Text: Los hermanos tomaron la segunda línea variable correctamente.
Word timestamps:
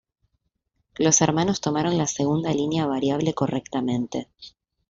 Los 0.97 1.21
hermanos 1.21 1.61
tomaron 1.61 1.95
la 1.99 2.07
segunda 2.07 2.51
línea 2.51 2.87
variable 2.87 3.35
correctamente. 3.35 4.29